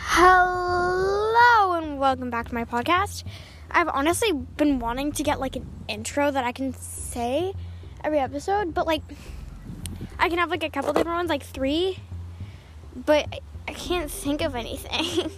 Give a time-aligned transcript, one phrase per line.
[0.00, 3.24] Hello and welcome back to my podcast.
[3.68, 7.52] I've honestly been wanting to get like an intro that I can say
[8.04, 9.02] every episode, but like
[10.16, 11.98] I can have like a couple different ones, like three,
[12.94, 15.32] but I can't think of anything.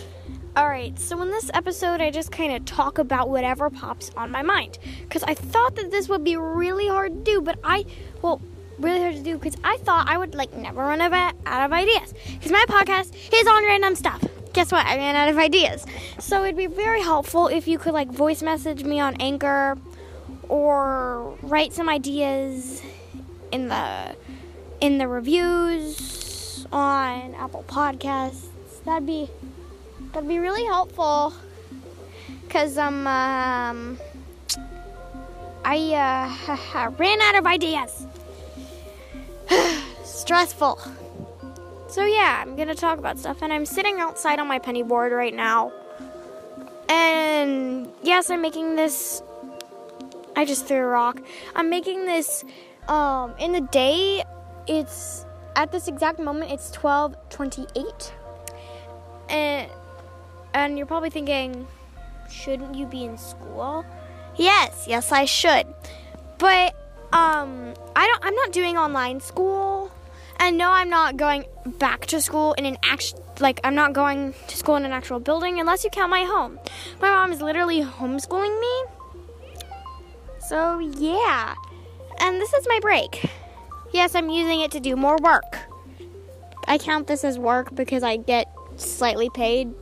[0.56, 4.42] Alright, so in this episode, I just kind of talk about whatever pops on my
[4.42, 4.78] mind.
[5.00, 7.86] Because I thought that this would be really hard to do, but I,
[8.20, 8.42] well,
[8.82, 12.12] really hard to do because I thought I would like never run out of ideas.
[12.32, 14.24] Because my podcast is on random stuff.
[14.52, 14.84] Guess what?
[14.84, 15.86] I ran out of ideas.
[16.18, 19.78] So it'd be very helpful if you could like voice message me on Anchor
[20.48, 22.82] or write some ideas
[23.50, 24.14] in the
[24.80, 28.48] in the reviews on Apple Podcasts.
[28.84, 29.30] That'd be
[30.12, 31.32] that'd be really helpful.
[32.50, 33.98] Cause um, um
[35.64, 36.36] I
[36.76, 38.06] uh, ran out of ideas.
[40.04, 40.78] Stressful.
[41.88, 45.12] So yeah, I'm gonna talk about stuff, and I'm sitting outside on my penny board
[45.12, 45.72] right now.
[46.88, 49.22] And yes, I'm making this.
[50.34, 51.20] I just threw a rock.
[51.54, 52.44] I'm making this.
[52.88, 54.24] Um, in the day,
[54.66, 56.50] it's at this exact moment.
[56.50, 58.12] It's 12:28,
[59.28, 59.70] and
[60.54, 61.66] and you're probably thinking,
[62.30, 63.84] shouldn't you be in school?
[64.36, 65.66] Yes, yes, I should.
[66.38, 66.74] But
[67.12, 68.24] um, I don't.
[68.24, 69.92] I'm not doing online school,
[70.40, 71.44] and no, I'm not going
[71.78, 73.14] back to school in an act.
[73.38, 76.58] Like I'm not going to school in an actual building unless you count my home.
[77.00, 78.84] My mom is literally homeschooling me.
[80.48, 81.54] So yeah,
[82.18, 83.24] and this is my break.
[83.92, 85.58] Yes, I'm using it to do more work.
[86.66, 89.72] I count this as work because I get slightly paid.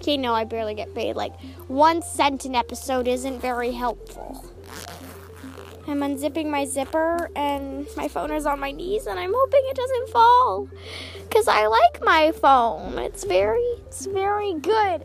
[0.00, 1.16] Okay, no, I barely get paid.
[1.16, 1.34] Like
[1.66, 4.53] one cent an episode isn't very helpful.
[5.86, 9.76] I'm unzipping my zipper and my phone is on my knees and I'm hoping it
[9.76, 10.68] doesn't fall
[11.30, 12.98] cuz I like my phone.
[12.98, 15.04] It's very it's very good.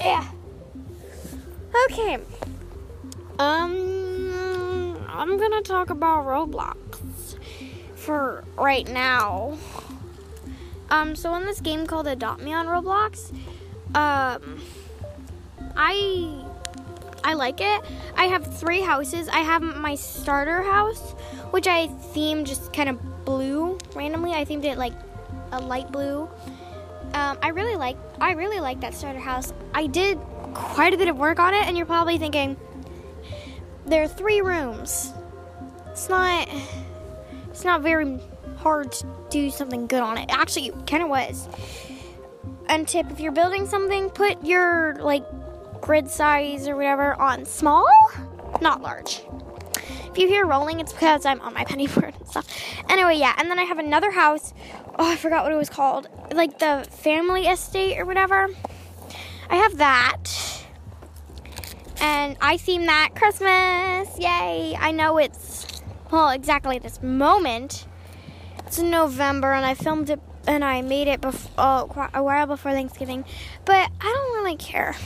[0.00, 0.26] Yeah.
[1.86, 2.18] Okay.
[3.38, 7.36] Um I'm going to talk about Roblox
[7.96, 9.58] for right now.
[10.90, 13.32] Um so in this game called Adopt Me on Roblox,
[13.94, 14.60] um
[15.76, 16.44] I
[17.22, 17.82] I like it.
[18.16, 19.28] I have three houses.
[19.28, 21.12] I have my starter house,
[21.50, 24.32] which I themed just kind of blue randomly.
[24.32, 24.94] I themed it like
[25.52, 26.28] a light blue.
[27.12, 29.52] Um, I really like I really like that starter house.
[29.74, 30.18] I did
[30.54, 32.56] quite a bit of work on it, and you're probably thinking
[33.86, 35.12] there are three rooms.
[35.88, 36.48] It's not
[37.50, 38.20] it's not very
[38.58, 40.30] hard to do something good on it.
[40.30, 41.48] Actually, it kind of was.
[42.68, 45.24] And tip: if you're building something, put your like
[45.80, 47.86] grid size or whatever on small,
[48.60, 49.22] not large.
[50.10, 52.46] If you hear rolling, it's because I'm on my penny board and stuff.
[52.88, 54.52] Anyway, yeah, and then I have another house.
[54.98, 56.08] Oh, I forgot what it was called.
[56.32, 58.48] Like the family estate or whatever.
[59.48, 60.24] I have that.
[62.00, 64.18] And I theme that Christmas.
[64.18, 64.76] Yay!
[64.78, 67.86] I know it's, well, exactly this moment.
[68.66, 72.72] It's November and I filmed it and I made it bef- oh, a while before
[72.72, 73.24] Thanksgiving.
[73.64, 74.96] But I don't really care.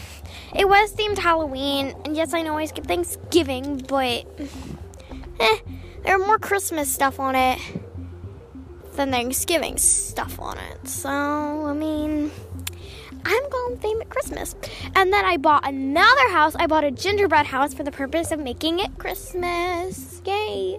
[0.54, 4.26] It was themed Halloween, and yes, I know I skipped Thanksgiving, but
[5.40, 5.58] eh,
[6.04, 7.58] there are more Christmas stuff on it
[8.94, 10.88] than Thanksgiving stuff on it.
[10.88, 12.30] So, I mean,
[13.24, 14.54] I'm going to theme it Christmas.
[14.94, 16.54] And then I bought another house.
[16.56, 20.20] I bought a gingerbread house for the purpose of making it Christmas.
[20.24, 20.78] Yay!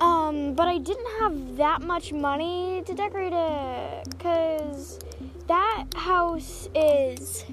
[0.00, 4.98] Um, but I didn't have that much money to decorate it because
[5.46, 7.44] that house is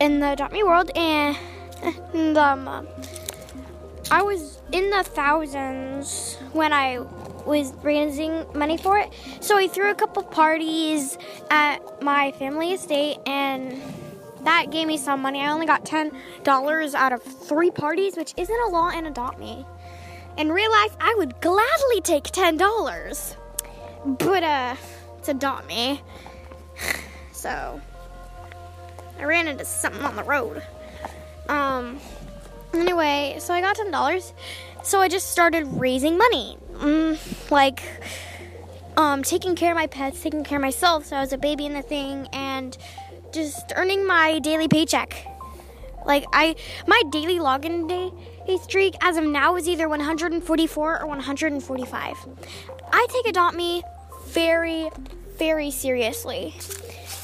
[0.00, 1.37] in the Adopt Me world, and,
[2.37, 2.87] um,
[4.10, 6.99] I was in the thousands when I
[7.47, 9.10] was raising money for it.
[9.41, 11.16] So I threw a couple parties
[11.50, 13.81] at my family estate, and
[14.43, 15.41] that gave me some money.
[15.41, 16.11] I only got ten
[16.43, 19.64] dollars out of three parties, which isn't a lot in Adopt Me.
[20.37, 23.37] In real life, I would gladly take ten dollars,
[24.05, 24.75] but uh,
[25.19, 26.01] it's Adopt Me.
[27.33, 27.79] So
[29.19, 30.63] I ran into something on the road.
[31.49, 32.01] Um.
[32.73, 34.33] Anyway, so I got ten dollars.
[34.83, 37.83] So I just started raising money, mm, like
[38.97, 41.05] um, taking care of my pets, taking care of myself.
[41.05, 42.77] So I was a baby in the thing, and
[43.33, 45.27] just earning my daily paycheck.
[46.07, 48.11] Like I, my daily login day
[48.62, 52.17] streak as of now is either 144 or 145.
[52.93, 53.82] I take Adopt Me
[54.26, 54.88] very,
[55.38, 56.55] very seriously.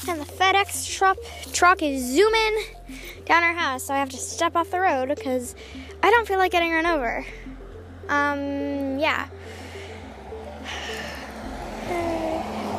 [0.07, 1.17] And the FedEx truck
[1.53, 2.63] truck is zooming
[3.25, 5.55] down our house, so I have to step off the road because
[6.01, 7.25] I don't feel like getting run over.
[8.09, 9.27] Um, yeah.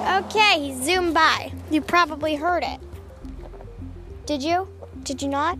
[0.02, 1.52] Okay, he zoomed by.
[1.70, 2.80] You probably heard it.
[4.26, 4.68] Did you?
[5.04, 5.58] Did you not?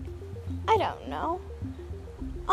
[0.69, 1.41] I don't know.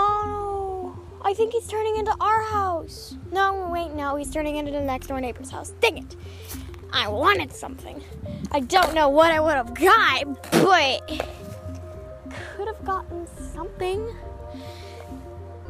[0.02, 3.18] Oh, I think he's turning into our house.
[3.34, 5.74] No, wait, no, he's turning into the next door neighbor's house.
[5.82, 6.16] Dang it.
[6.94, 8.02] I wanted something.
[8.52, 11.06] I don't know what I would have got, but
[12.56, 14.08] could have gotten something.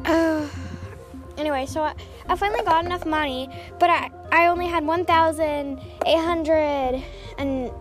[0.04, 0.48] Uh,
[1.36, 1.94] anyway, so I,
[2.28, 3.48] I finally got enough money,
[3.80, 7.02] but I, I only had 1,800
[7.38, 7.72] and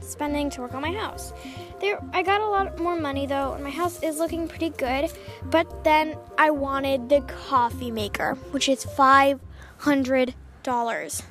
[0.00, 1.32] spending to work on my house.
[1.80, 5.12] There, I got a lot more money though, and my house is looking pretty good.
[5.44, 9.40] But then I wanted the coffee maker, which is five
[9.78, 11.22] hundred dollars.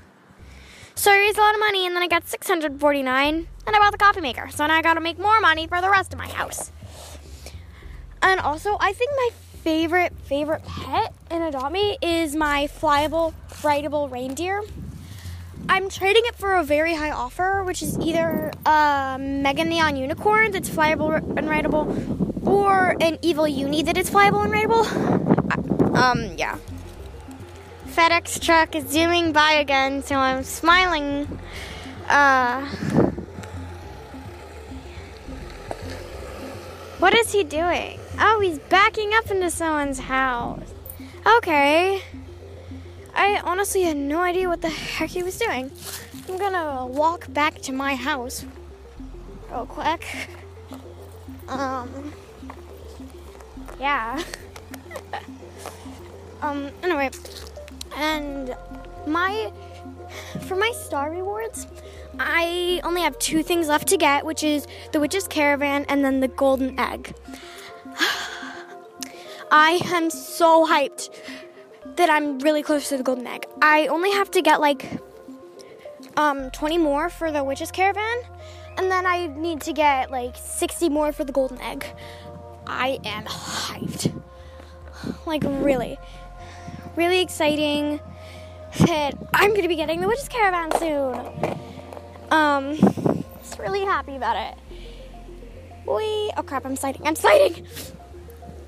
[0.96, 3.76] So I raised a lot of money, and then I got six hundred forty-nine, and
[3.76, 4.50] I bought the coffee maker.
[4.52, 6.72] So now I got to make more money for the rest of my house.
[8.22, 9.30] And also, I think my
[9.64, 13.34] favorite favorite pet in Adopt Me is my flyable,
[13.64, 14.62] rideable reindeer.
[15.70, 20.52] I'm trading it for a very high offer, which is either a Mega Neon Unicorn
[20.52, 21.88] that's flyable and rideable,
[22.46, 24.86] or an Evil Uni that is flyable and rideable.
[25.96, 26.58] Um, yeah.
[27.88, 31.40] FedEx truck is zooming by again, so I'm smiling.
[32.10, 32.66] Uh,
[37.00, 38.02] what is he doing?
[38.20, 40.74] Oh, he's backing up into someone's house.
[41.38, 42.02] Okay.
[43.16, 45.72] I honestly had no idea what the heck he was doing.
[46.28, 48.46] I'm gonna walk back to my house
[49.52, 50.30] real quick.
[51.48, 52.14] Um,
[53.80, 54.24] yeah.
[56.42, 57.10] um, anyway,
[57.96, 58.56] and
[59.06, 59.52] my,
[60.48, 61.68] for my star rewards,
[62.20, 66.20] I only have two things left to get, which is the Witch's Caravan and then
[66.20, 67.14] the Golden Egg.
[69.56, 71.12] I am so hyped
[71.96, 73.46] that I'm really close to the golden egg.
[73.62, 75.00] I only have to get like
[76.18, 78.18] um 20 more for the witch's caravan
[78.78, 81.86] and then I need to get like 60 more for the golden egg.
[82.66, 84.20] I am hyped.
[85.28, 86.00] Like really.
[86.96, 88.00] Really exciting
[88.80, 91.60] that I'm going to be getting the witch's caravan soon.
[92.32, 92.78] Um
[93.38, 94.58] just really happy about it.
[95.86, 97.06] We oh crap, I'm sliding.
[97.06, 97.68] I'm sliding.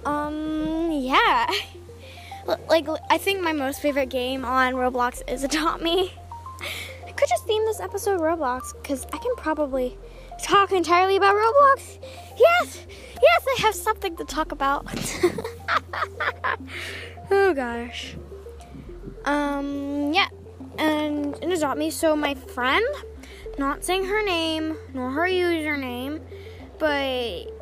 [0.06, 1.48] Um yeah
[2.70, 6.14] like I think my most favorite game on Roblox is Adopt Me.
[7.06, 9.98] I could just theme this episode Roblox because I can probably
[10.42, 12.00] talk entirely about Roblox.
[12.38, 12.86] Yes,
[13.22, 14.86] yes, I have something to talk about.
[17.32, 18.16] oh gosh.
[19.24, 20.28] Um, yeah,
[20.78, 22.86] and in Adopt Me, so my friend,
[23.58, 26.22] not saying her name nor her username,
[26.78, 27.55] but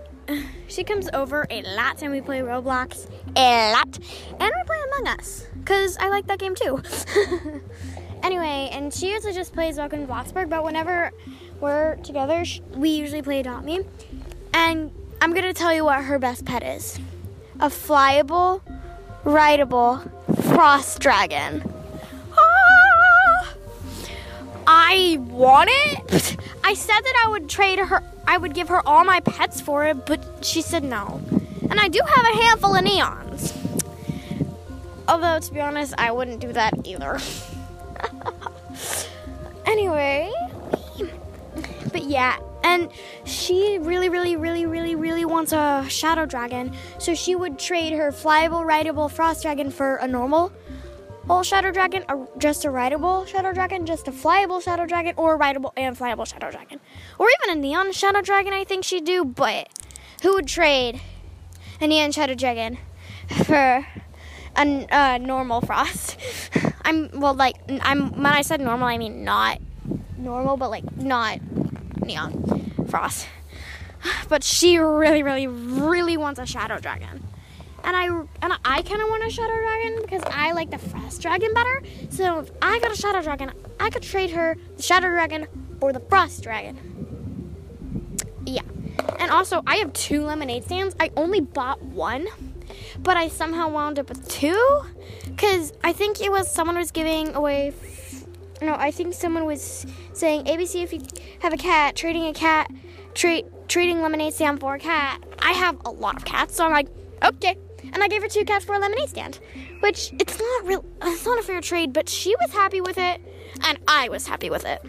[0.68, 4.00] she comes over a lot and we play Roblox a lot.
[4.40, 6.82] And we play Among Us because I like that game too.
[8.24, 11.12] anyway, and she usually just plays Welcome to Bloxburg, but whenever
[11.60, 12.44] we're together,
[12.76, 13.82] we usually play Adopt Me.
[14.54, 14.92] And
[15.22, 17.00] I'm going to tell you what her best pet is
[17.60, 18.62] a flyable,
[19.24, 20.04] rideable
[20.42, 21.64] frost dragon.
[22.38, 23.54] Ah!
[24.68, 26.38] I want it.
[26.64, 29.86] I said that I would trade her I would give her all my pets for
[29.86, 31.22] it, but she said no.
[31.70, 33.54] And I do have a handful of neons.
[35.08, 37.20] Although, to be honest, I wouldn't do that either.
[39.66, 40.32] anyway,
[41.92, 42.90] but yeah, and
[43.26, 46.74] she really, really, really, really, really wants a shadow dragon.
[46.98, 50.54] So she would trade her flyable, rideable frost dragon for a normal
[51.28, 55.36] whole shadow dragon, or just a rideable shadow dragon, just a flyable shadow dragon, or
[55.36, 56.80] a rideable and flyable shadow dragon,
[57.20, 58.54] or even a neon shadow dragon.
[58.54, 59.24] I think she'd do.
[59.26, 59.70] But
[60.22, 61.02] who would trade
[61.80, 62.78] a neon shadow dragon
[63.46, 63.86] for
[64.56, 66.18] a uh, normal frost?
[66.86, 69.60] I'm well, like I'm when I said normal, I mean not
[70.18, 71.40] normal, but like not
[72.02, 73.28] neon frost.
[74.28, 77.24] But she really, really, really wants a shadow dragon
[77.84, 81.22] and I and I kind of want a shadow dragon because I like the frost
[81.22, 81.84] dragon better.
[82.10, 85.48] So if I got a shadow dragon, I could trade her the shadow dragon
[85.82, 86.78] or the frost dragon.
[88.46, 88.62] Yeah,
[89.20, 90.96] and also I have two lemonade stands.
[91.00, 92.28] I only bought one,
[93.00, 94.84] but I somehow wound up with two
[95.26, 97.70] because I think it was someone was giving away.
[97.70, 98.26] F-
[98.62, 101.02] no, I think someone was saying ABC if you
[101.40, 102.72] have a cat, trading a cat,
[103.14, 105.22] trade trading lemonade stand for a cat.
[105.40, 106.88] I have a lot of cats, so I'm like,
[107.22, 107.58] okay
[107.92, 109.40] and I gave her two cats for a lemonade stand,
[109.82, 110.86] which it's not real.
[111.02, 113.22] It's not a fair trade, but she was happy with it,
[113.64, 114.82] and I was happy with it.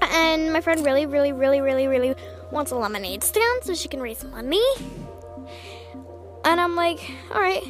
[0.00, 2.14] And my friend really, really, really, really, really
[2.50, 4.62] wants a lemonade stand so she can raise money.
[6.44, 7.00] And I'm like,
[7.32, 7.64] all right,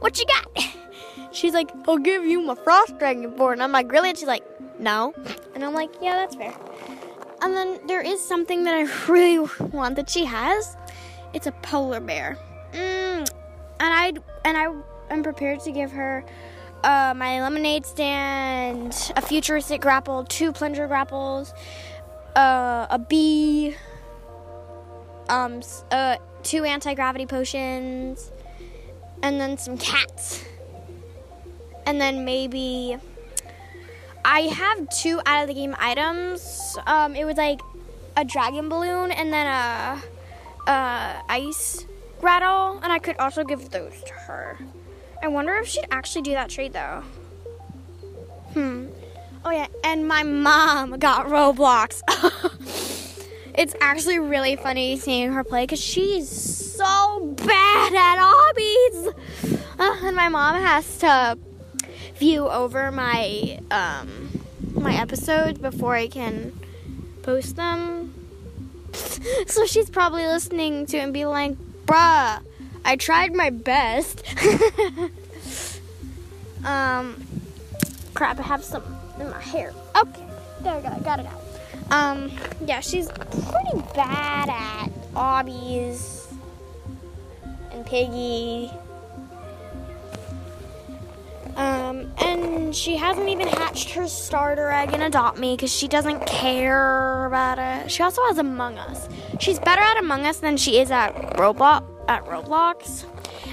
[0.00, 0.64] what you got?
[1.32, 3.40] She's like, I'll give you my frost dragon it.
[3.40, 4.10] And I'm like, really?
[4.10, 4.44] And she's like,
[4.78, 5.14] no.
[5.54, 6.54] And I'm like, yeah, that's fair.
[7.40, 9.38] And then there is something that I really
[9.72, 10.76] want that she has.
[11.32, 12.36] It's a polar bear.
[12.72, 13.28] Mm,
[13.90, 14.12] I
[14.44, 14.72] and I
[15.10, 16.24] am prepared to give her
[16.84, 21.54] uh, my lemonade stand, a futuristic grapple, two plunger grapples,
[22.36, 23.74] uh, a bee,
[25.28, 28.30] um, uh, two anti gravity potions,
[29.22, 30.44] and then some cats,
[31.86, 32.98] and then maybe
[34.24, 36.76] I have two out of the game items.
[36.86, 37.60] Um, it was like
[38.16, 40.02] a dragon balloon and then a,
[40.70, 41.86] a ice
[42.22, 44.58] rattle, and I could also give those to her.
[45.22, 47.02] I wonder if she'd actually do that trade though.
[48.54, 48.86] Hmm.
[49.44, 52.02] Oh yeah, and my mom got Roblox.
[53.54, 59.58] it's actually really funny seeing her play because she's so bad at obbies.
[59.78, 61.38] Uh, and my mom has to
[62.16, 64.40] view over my um,
[64.74, 66.58] my episodes before I can
[67.22, 68.14] post them.
[69.46, 72.40] so she's probably listening to and be like, "Bruh,
[72.84, 74.22] I tried my best."
[76.64, 77.22] um,
[78.14, 78.82] crap, I have some
[79.18, 79.72] in my hair.
[79.96, 80.26] Okay,
[80.62, 80.90] there we go.
[81.04, 81.40] Got it out.
[81.90, 82.30] Um,
[82.64, 86.32] yeah, she's pretty bad at obbies
[87.70, 88.70] and piggy
[91.56, 96.26] um, and she hasn't even hatched her starter egg and adopt me because she doesn't
[96.26, 97.90] care about it.
[97.90, 99.08] She also has Among Us.
[99.40, 101.84] She's better at Among Us than she is at Roblox.
[102.08, 103.04] At Roblox,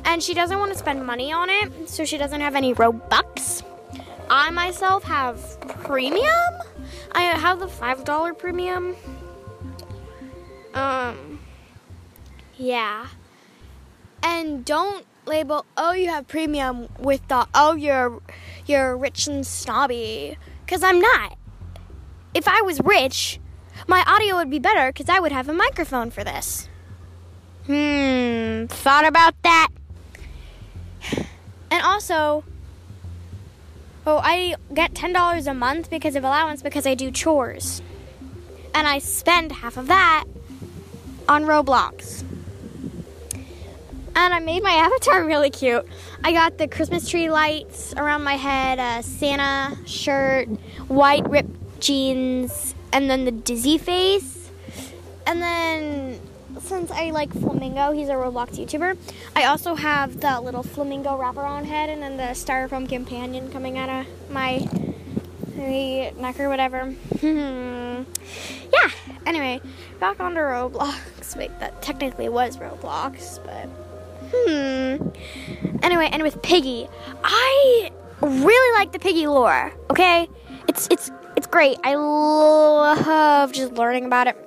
[0.05, 3.63] and she doesn't want to spend money on it, so she doesn't have any Robux.
[4.27, 6.25] I myself have premium.
[7.11, 8.95] I have the five dollar premium.
[10.73, 11.39] Um,
[12.57, 13.07] yeah,
[14.23, 18.21] and don't label oh you have premium with the oh you're
[18.65, 20.37] you're rich and snobby.
[20.65, 21.37] Because i'm not.
[22.33, 23.39] If i was rich
[23.87, 26.67] my audio would be better because i would have a microphone for this.
[27.65, 29.69] Hmm thought about that.
[31.71, 32.43] And also
[34.05, 37.81] oh i get $10 a month because of allowance because i do chores.
[38.73, 40.25] And i spend half of that
[41.27, 42.23] on roblox
[44.15, 45.85] and I made my avatar really cute.
[46.23, 50.47] I got the Christmas tree lights around my head, a Santa shirt,
[50.87, 54.49] white ripped jeans, and then the dizzy face.
[55.25, 56.19] And then
[56.59, 58.97] since I like Flamingo, he's a Roblox YouTuber,
[59.35, 63.89] I also have the little Flamingo wraparound head and then the styrofoam companion coming out
[63.89, 64.67] of my
[65.55, 66.93] my neck or whatever.
[67.21, 68.89] yeah,
[69.25, 69.61] anyway,
[69.99, 71.35] back onto Roblox.
[71.35, 73.69] Wait, that technically was Roblox, but.
[74.33, 75.09] Hmm.
[75.83, 76.87] Anyway, and with Piggy,
[77.23, 79.73] I really like the Piggy lore.
[79.89, 80.27] Okay,
[80.67, 81.77] it's it's it's great.
[81.83, 84.37] I love just learning about it.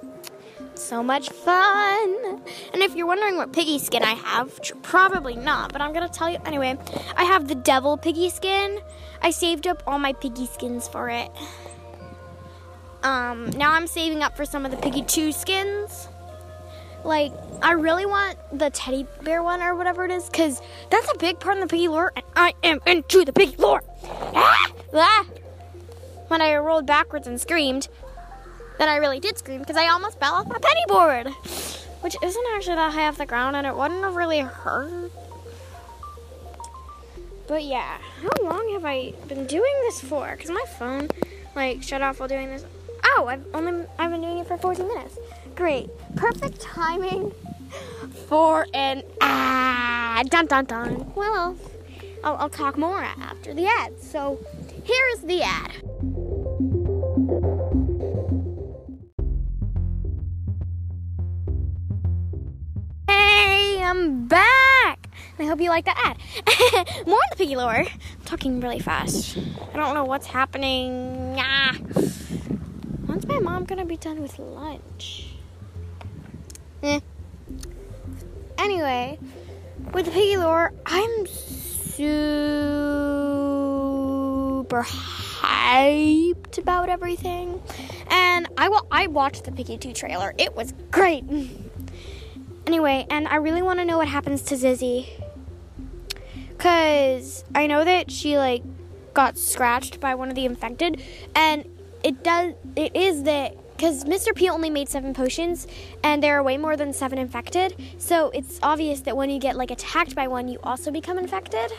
[0.74, 2.42] So much fun.
[2.72, 6.28] And if you're wondering what piggy skin I have, probably not, but I'm gonna tell
[6.28, 6.76] you anyway.
[7.16, 8.80] I have the devil piggy skin.
[9.22, 11.30] I saved up all my piggy skins for it.
[13.02, 16.08] Um, now I'm saving up for some of the piggy 2 skins
[17.04, 17.32] like
[17.62, 21.40] I really want the teddy bear one or whatever it is, because that's a big
[21.40, 23.82] part in the piggy lore, and I am into the piggy lore.
[24.04, 24.72] Ah!
[24.94, 25.26] Ah!
[26.28, 27.88] When I rolled backwards and screamed,
[28.78, 31.28] then I really did scream because I almost fell off my penny board,
[32.00, 35.12] which isn't actually that high off the ground, and it wouldn't have really hurt.
[37.46, 40.30] But yeah, how long have I been doing this for?
[40.30, 41.08] Because my phone
[41.54, 42.64] like shut off while doing this.
[43.04, 45.18] Oh, I've only I've been doing it for 14 minutes.
[45.54, 45.90] Great.
[46.16, 47.32] Perfect timing
[48.28, 50.30] for an ad.
[50.30, 51.12] Dun dun dun.
[51.14, 51.56] Well,
[52.24, 53.98] I'll, I'll talk more after the ad.
[54.00, 54.38] So
[54.84, 55.72] here is the ad.
[63.08, 65.08] Hey, I'm back.
[65.38, 66.16] I hope you like the ad.
[67.06, 67.70] more on the piggy lore.
[67.74, 69.36] I'm talking really fast.
[69.72, 71.36] I don't know what's happening.
[71.38, 71.76] Ah.
[73.06, 75.31] When's my mom gonna be done with lunch?
[76.82, 77.00] Eh.
[78.58, 79.18] Anyway,
[79.92, 82.02] with the piggy lore, I'm super
[84.82, 87.62] hyped about everything.
[88.10, 90.34] And I will I watched the Piggy 2 trailer.
[90.38, 91.24] It was great.
[92.66, 95.08] anyway, and I really want to know what happens to Zizzy.
[96.58, 98.64] Cause I know that she like
[99.14, 101.00] got scratched by one of the infected,
[101.34, 101.64] and
[102.02, 102.54] it does.
[102.76, 104.32] It is that because Mr.
[104.32, 105.66] P only made seven potions,
[106.04, 107.74] and there are way more than seven infected.
[107.98, 111.72] So it's obvious that when you get like attacked by one, you also become infected.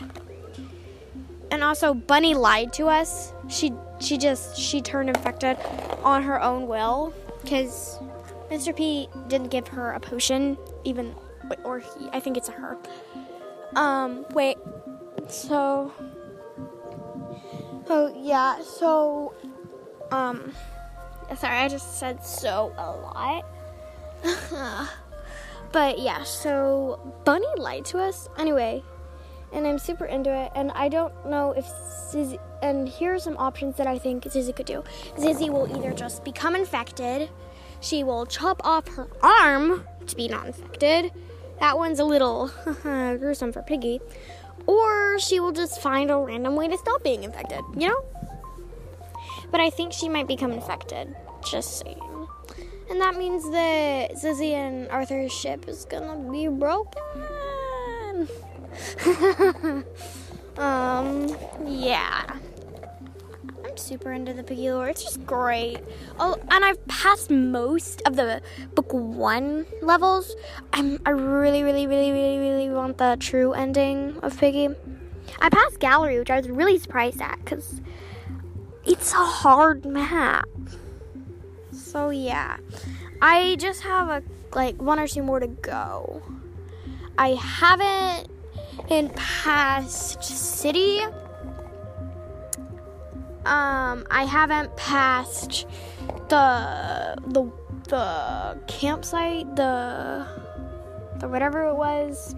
[1.50, 3.32] And also, Bunny lied to us.
[3.48, 5.56] She she just she turned infected
[6.02, 7.98] on her own will because
[8.50, 8.76] Mr.
[8.76, 11.14] P didn't give her a potion, even
[11.64, 12.10] or he.
[12.12, 12.76] I think it's a her.
[13.76, 14.58] Um, wait.
[15.28, 15.90] So.
[17.88, 18.60] Oh yeah.
[18.60, 19.32] So.
[20.10, 20.52] Um.
[21.36, 23.44] Sorry, I just said so a lot.
[25.72, 28.28] but yeah, so Bunny lied to us.
[28.38, 28.82] Anyway,
[29.52, 30.52] and I'm super into it.
[30.54, 32.38] And I don't know if Zizzy.
[32.62, 34.82] And here are some options that I think Zizzy could do.
[35.16, 37.28] Zizzy will either just become infected,
[37.80, 41.12] she will chop off her arm to be not infected.
[41.60, 42.50] That one's a little
[42.82, 44.00] gruesome for Piggy.
[44.66, 48.04] Or she will just find a random way to stop being infected, you know?
[49.50, 51.14] But I think she might become infected.
[51.44, 52.28] Just saying.
[52.90, 57.02] And that means that Zizzy and Arthur's ship is gonna be broken.
[60.58, 61.36] um,
[61.66, 62.24] yeah.
[63.64, 64.88] I'm super into the Piggy lore.
[64.88, 65.78] It's just great.
[66.18, 68.40] Oh, and I've passed most of the
[68.74, 70.34] book one levels.
[70.72, 74.68] I'm I really, really, really, really, really want the true ending of Piggy.
[75.40, 77.80] I passed Gallery, which I was really surprised at because
[78.84, 80.48] it's a hard map.
[81.94, 82.56] So yeah,
[83.22, 84.20] I just have a
[84.52, 86.22] like one or two more to go.
[87.16, 88.28] I haven't
[88.88, 91.02] in past city.
[93.46, 95.68] Um, I haven't passed
[96.28, 97.52] the the
[97.84, 100.26] the campsite, the
[101.20, 102.34] the whatever it was.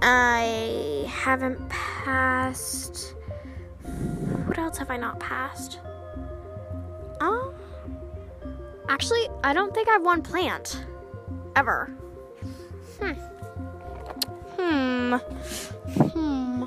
[0.00, 3.16] I haven't passed.
[4.46, 5.80] What else have I not passed?
[7.20, 7.52] Um,
[8.88, 10.84] actually, I don't think I've won plant
[11.56, 11.86] ever.
[13.00, 13.12] Hmm.
[14.56, 15.14] Hmm.
[16.02, 16.62] Hmm.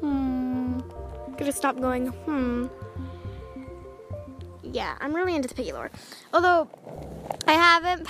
[0.00, 0.78] Hmm.
[1.36, 2.66] Gonna stop going, hmm.
[4.62, 5.90] Yeah, I'm really into the Piggy lore.
[6.32, 6.68] Although,
[7.46, 8.06] I haven't.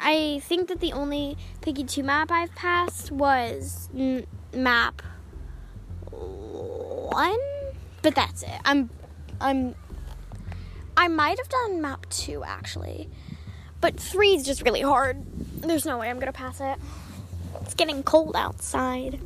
[0.00, 5.02] I think that the only Piggy 2 map I've passed was n- map
[6.10, 7.38] 1?
[8.02, 8.60] But that's it.
[8.64, 8.90] I'm.
[9.40, 9.74] I'm.
[10.96, 13.10] I might have done map 2 actually.
[13.80, 15.24] But 3 is just really hard.
[15.60, 16.78] There's no way I'm gonna pass it.
[17.62, 19.20] It's getting cold outside.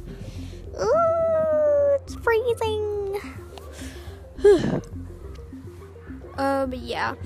[0.81, 3.21] Ooh, it's freezing.
[6.39, 7.17] Uh, but yeah.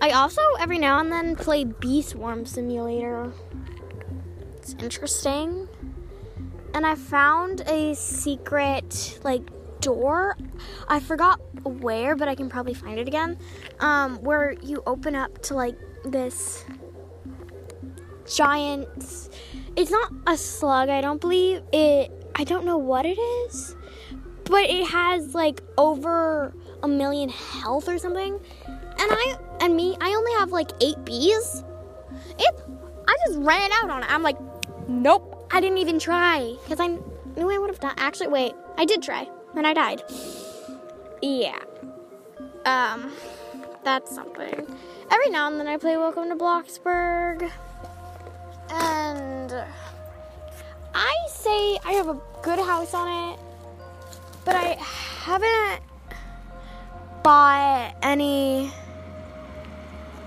[0.00, 3.32] I also every now and then play Bee Swarm Simulator.
[4.56, 5.68] It's interesting.
[6.72, 9.42] And I found a secret like
[9.80, 10.36] door.
[10.88, 13.38] I forgot where, but I can probably find it again.
[13.80, 16.64] Um, where you open up to like this
[18.26, 18.88] giant
[19.76, 21.62] it's not a slug, I don't believe.
[21.72, 23.76] It I don't know what it is,
[24.44, 28.38] but it has like over a million health or something.
[28.66, 31.64] And I and me, I only have like 8 bees.
[32.38, 32.54] It
[33.08, 34.12] I just ran out on it.
[34.12, 34.38] I'm like,
[34.88, 36.88] "Nope, I didn't even try cuz I
[37.36, 37.94] knew I would have done.
[37.96, 38.54] Actually, wait.
[38.76, 40.02] I did try and I died.
[41.22, 41.58] Yeah.
[42.64, 43.12] Um
[43.84, 44.66] that's something.
[45.10, 47.50] Every now and then I play Welcome to Bloxburg.
[48.70, 49.52] And
[50.94, 53.40] I say I have a good house on it,
[54.44, 55.82] but I haven't
[57.22, 58.70] bought any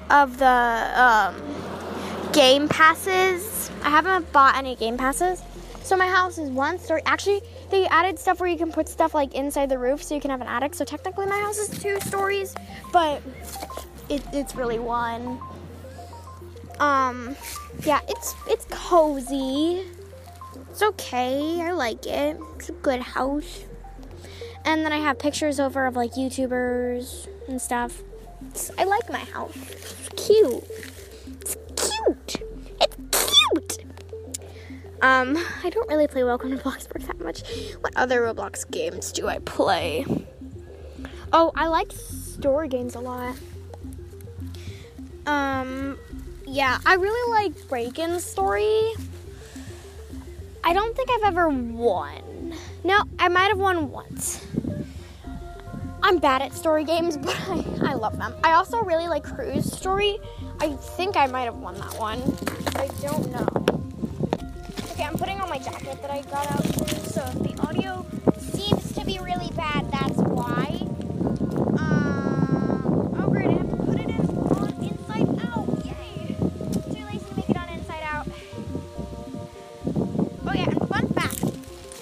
[0.10, 3.72] of the um, game passes.
[3.84, 5.42] I haven't bought any game passes.
[5.82, 7.02] So my house is one story.
[7.06, 7.42] Actually,
[7.74, 10.30] they added stuff where you can put stuff like inside the roof so you can
[10.30, 10.76] have an attic.
[10.76, 12.54] So technically my house is two stories,
[12.92, 13.22] but
[14.10, 15.40] it, it's really one.
[16.80, 17.36] Um,
[17.84, 19.86] yeah, it's it's cozy.
[20.70, 21.62] It's okay.
[21.62, 22.38] I like it.
[22.56, 23.66] It's a good house.
[24.66, 28.04] And then I have pictures over of like YouTubers and stuff.
[28.50, 29.56] It's, I like my house.
[29.56, 30.64] It's cute.
[31.42, 32.44] It's cute.
[32.82, 33.86] It's cute.
[35.02, 37.44] Um, I don't really play Welcome to Bloxburg that much.
[37.82, 40.06] What other Roblox games do I play?
[41.32, 43.36] Oh, I like story games a lot.
[45.26, 45.98] Um,
[46.46, 48.94] yeah, I really like Breakin's story.
[50.64, 52.54] I don't think I've ever won.
[52.84, 54.46] No, I might have won once.
[56.04, 58.34] I'm bad at story games, but I, I love them.
[58.44, 60.20] I also really like Cruise Story.
[60.60, 62.22] I think I might have won that one.
[62.76, 63.83] I don't know.
[64.94, 68.06] Okay, I'm putting on my jacket that I got out here, so if the audio
[68.38, 70.82] seems to be really bad, that's why.
[71.80, 75.68] Um, oh great, I have to put it on inside out.
[75.84, 76.36] Yay!
[76.94, 78.28] Too lazy to make it on inside out.
[80.46, 81.44] Oh yeah, fun fact,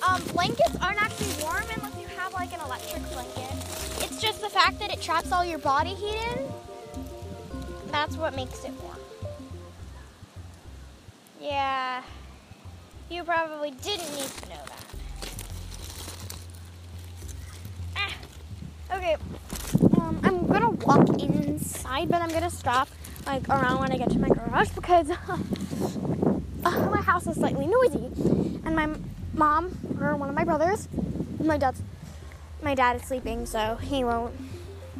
[0.06, 3.56] um, blankets aren't actually warm unless you have like an electric blanket.
[4.04, 6.45] It's just the fact that it traps all your body heat in.
[7.89, 8.99] That's what makes it warm.
[11.39, 12.04] Yeah.
[13.12, 14.86] You probably didn't need to know that.
[17.97, 18.13] Ah,
[18.95, 19.17] okay.
[19.97, 22.88] Um, I'm gonna walk inside, but I'm gonna stop
[23.26, 25.38] like around when I get to my garage because uh,
[26.63, 28.06] my house is slightly noisy,
[28.63, 28.95] and my
[29.34, 30.88] mom or one of my brothers,
[31.43, 31.82] my dad's,
[32.63, 34.34] my dad is sleeping, so he won't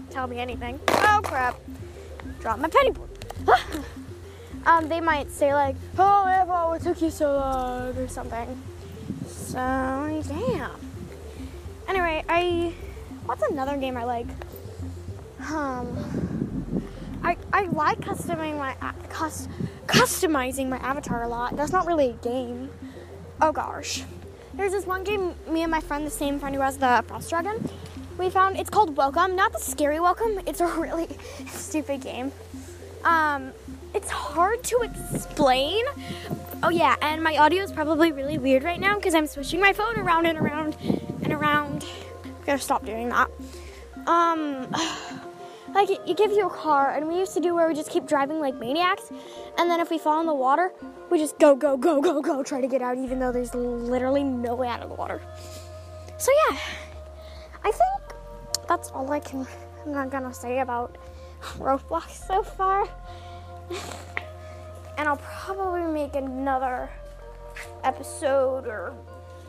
[0.10, 0.82] tell me anything.
[0.90, 1.56] Oh crap!
[2.42, 3.10] Drop my penny board.
[4.66, 6.22] um, they might say like, "Oh,
[6.70, 8.62] what took you so long?" or something.
[9.28, 10.72] So damn.
[11.88, 12.74] Anyway, I
[13.26, 14.28] what's another game I like?
[15.50, 16.84] Um,
[17.24, 18.76] I I like customizing my
[19.10, 19.50] cust,
[19.88, 21.56] customizing my avatar a lot.
[21.58, 22.70] That's not really a game.
[23.42, 24.04] Oh gosh,
[24.54, 27.30] there's this one game me and my friend, the same friend who has the Frost
[27.30, 27.70] Dragon,
[28.18, 28.58] we found.
[28.58, 30.40] It's called Welcome, not the scary Welcome.
[30.46, 31.10] It's a really
[31.48, 32.32] stupid game.
[33.04, 33.52] Um,
[33.94, 35.84] it's hard to explain.
[36.64, 39.74] Oh yeah, and my audio is probably really weird right now because I'm switching my
[39.74, 40.78] phone around and around
[41.24, 41.86] and around.
[42.24, 43.30] I gotta stop doing that.
[44.08, 44.70] Um,
[45.74, 48.06] like it gives you a car, and we used to do where we just keep
[48.06, 49.12] driving like maniacs,
[49.58, 50.72] and then if we fall in the water,
[51.10, 54.24] we just go, go, go, go, go, try to get out, even though there's literally
[54.24, 55.22] no way out of the water.
[56.18, 56.58] So yeah,
[57.64, 59.46] I think that's all I can.
[59.86, 60.98] I'm not gonna say about
[61.58, 62.88] Roblox so far.
[64.98, 66.90] And I'll probably make another
[67.84, 68.94] episode or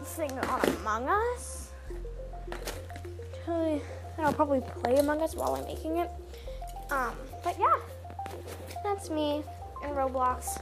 [0.02, 1.70] thing on Among Us.
[3.46, 3.80] And
[4.18, 6.10] I'll probably play Among Us while I'm making it.
[6.90, 7.76] Um, but yeah,
[8.82, 9.42] that's me
[9.82, 10.58] in Roblox.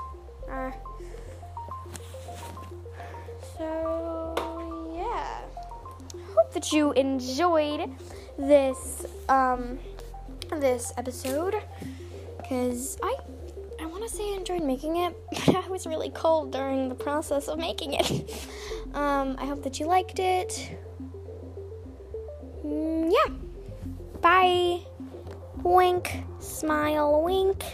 [0.51, 0.71] Uh,
[3.57, 5.41] so yeah,
[6.35, 7.91] hope that you enjoyed
[8.39, 9.79] this um,
[10.51, 11.57] this episode
[12.39, 13.17] because I
[14.03, 15.15] I enjoyed making it,
[15.47, 18.11] but I was really cold during the process of making it.
[18.95, 20.71] um, I hope that you liked it.
[22.65, 23.33] Mm, yeah.
[24.21, 24.81] Bye.
[25.63, 26.25] Wink.
[26.39, 27.23] Smile.
[27.23, 27.65] Wink.